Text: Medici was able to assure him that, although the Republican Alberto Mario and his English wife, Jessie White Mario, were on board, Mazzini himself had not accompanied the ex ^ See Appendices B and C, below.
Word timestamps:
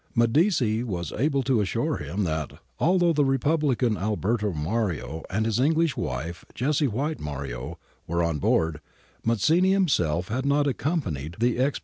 Medici 0.15 0.83
was 0.83 1.11
able 1.15 1.43
to 1.43 1.61
assure 1.61 1.97
him 1.97 2.23
that, 2.23 2.53
although 2.79 3.13
the 3.13 3.23
Republican 3.23 3.95
Alberto 3.97 4.51
Mario 4.51 5.21
and 5.29 5.45
his 5.45 5.59
English 5.59 5.95
wife, 5.95 6.43
Jessie 6.55 6.87
White 6.87 7.19
Mario, 7.19 7.77
were 8.07 8.23
on 8.23 8.39
board, 8.39 8.81
Mazzini 9.23 9.73
himself 9.73 10.29
had 10.29 10.43
not 10.43 10.65
accompanied 10.65 11.33
the 11.33 11.33
ex 11.33 11.35
^ 11.35 11.37
See 11.37 11.37
Appendices 11.37 11.39
B 11.39 11.47
and 11.49 11.51
C, 11.51 11.57
below. 11.73 11.79